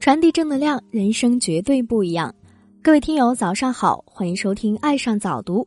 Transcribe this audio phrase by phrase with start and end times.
[0.00, 2.34] 传递正能量，人生绝对不一样。
[2.82, 5.60] 各位听友，早上好，欢迎收听《爱上早读》。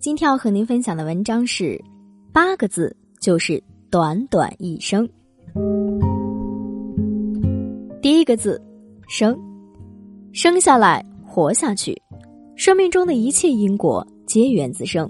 [0.00, 1.80] 今天要和您分享的文章是
[2.32, 5.08] 八个字，就是短短一生。
[8.02, 8.60] 第一个字，
[9.06, 9.38] 生，
[10.32, 11.96] 生下来，活下去。
[12.56, 15.08] 生命中的一切因果皆源自生。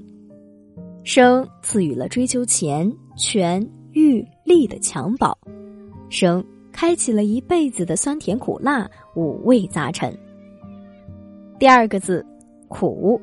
[1.04, 5.34] 生赐予了追求钱、权、欲、利的襁褓，
[6.10, 6.44] 生
[6.80, 10.16] 开启了一辈子的酸甜苦辣五味杂陈。
[11.58, 12.24] 第二个字，
[12.68, 13.20] 苦。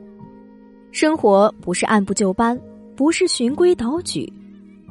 [0.92, 2.60] 生活不是按部就班，
[2.98, 4.30] 不是循规蹈矩，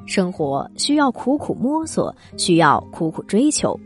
[0.07, 3.79] 生活需要苦苦摸索，需要苦苦追求。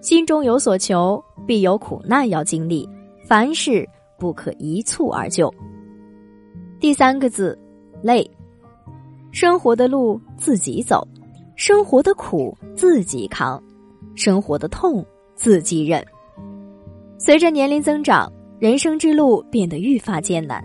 [0.00, 2.88] 心中有所求，必有苦难要经历，
[3.28, 3.88] 凡事
[4.18, 5.54] 不可一蹴而就。
[6.80, 7.56] 第三个字。
[8.02, 8.28] 累，
[9.30, 11.06] 生活的路自己走，
[11.54, 13.62] 生活的苦自己扛，
[14.14, 15.04] 生活的痛
[15.34, 16.04] 自己忍。
[17.18, 20.62] 随着年龄增长，人生之路变得愈发艰难，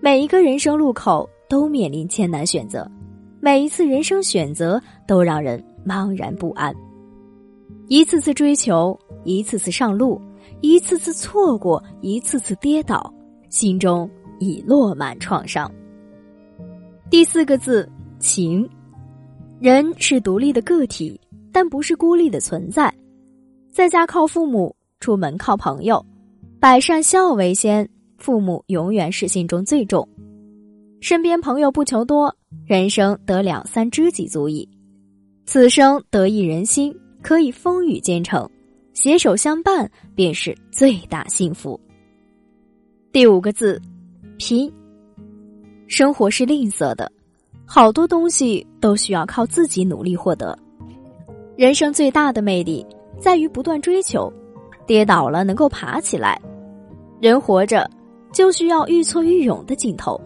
[0.00, 2.88] 每一个人生路口都面临艰难选择，
[3.40, 6.74] 每一次人生选择都让人茫然不安。
[7.88, 10.20] 一次次追求，一次次上路，
[10.60, 13.12] 一次次错过，一次次跌倒，
[13.48, 15.70] 心中已落满创伤。
[17.10, 18.68] 第四个字情，
[19.58, 21.20] 人是独立的个体，
[21.52, 22.92] 但不是孤立的存在。
[23.70, 26.04] 在家靠父母，出门靠朋友，
[26.58, 30.06] 百善孝为先，父母永远是心中最重。
[31.00, 32.34] 身边朋友不求多，
[32.66, 34.68] 人生得两三知己足矣。
[35.46, 38.48] 此生得一人心，可以风雨兼程，
[38.92, 41.80] 携手相伴便是最大幸福。
[43.12, 43.80] 第五个字
[44.36, 44.72] 拼。
[45.88, 47.10] 生活是吝啬的，
[47.64, 50.56] 好多东西都需要靠自己努力获得。
[51.60, 52.86] 人生最大的魅力
[53.18, 54.32] 在于不断追求，
[54.86, 56.40] 跌倒了能够爬起来。
[57.20, 57.86] 人活着
[58.32, 60.18] 就需要愈挫愈勇的劲头，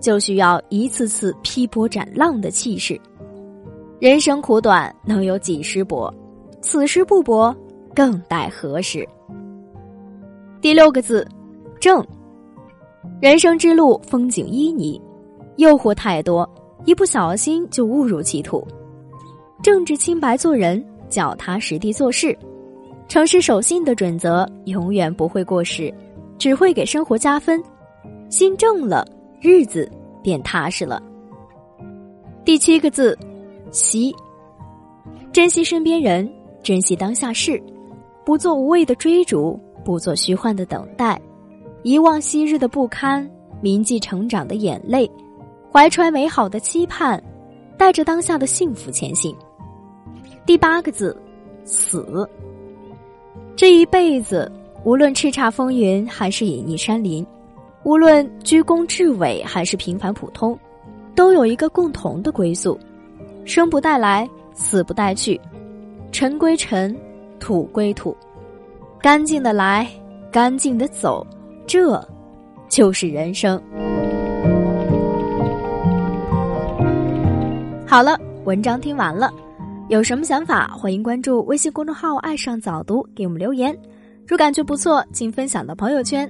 [0.00, 2.96] 就需要一次次劈波斩浪的气势。
[3.98, 6.08] 人生苦短，能有几时搏？
[6.60, 7.52] 此时不搏，
[7.92, 9.04] 更待何时？
[10.60, 11.26] 第六个字，
[11.80, 12.06] 正。
[13.20, 15.02] 人生之路风景旖旎。
[15.56, 16.48] 诱惑太多，
[16.84, 18.64] 一不小心就误入歧途。
[19.62, 22.36] 正直清白做人，脚踏实地做事，
[23.08, 25.92] 诚实守信的准则永远不会过时，
[26.38, 27.62] 只会给生活加分。
[28.28, 29.06] 心正了，
[29.40, 29.90] 日子
[30.22, 31.02] 便踏实了。
[32.44, 33.16] 第七个字，
[33.70, 34.14] 惜。
[35.32, 36.28] 珍惜身边人，
[36.62, 37.60] 珍惜当下事，
[38.24, 41.20] 不做无谓的追逐，不做虚幻的等待，
[41.82, 43.28] 遗忘昔日的不堪，
[43.60, 45.10] 铭记成长的眼泪。
[45.72, 47.22] 怀揣美好的期盼，
[47.76, 49.36] 带着当下的幸福前行。
[50.46, 51.14] 第八个字，
[51.64, 52.28] 死。
[53.56, 54.50] 这一辈子，
[54.84, 57.26] 无论叱咤风云还是隐匿山林，
[57.82, 60.56] 无论居功至伟还是平凡普通，
[61.16, 62.78] 都有一个共同的归宿：
[63.44, 65.40] 生不带来，死不带去，
[66.12, 66.96] 尘归尘，
[67.40, 68.16] 土归土，
[69.02, 69.84] 干净的来，
[70.30, 71.26] 干净的走，
[71.66, 72.00] 这，
[72.68, 73.60] 就是人生。
[77.84, 79.32] 好了，文章听完了，
[79.88, 80.66] 有什么想法？
[80.76, 83.76] 欢迎关注微信公众号“爱上早读”，给我们留言。
[84.26, 86.28] 如感觉不错，请分享到朋友圈。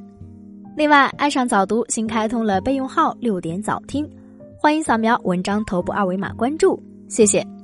[0.77, 4.07] 另外，爱上早读新开通了备用号“六点早听”，
[4.61, 6.79] 欢迎扫描文章头部二维码关注，
[7.09, 7.56] 谢谢。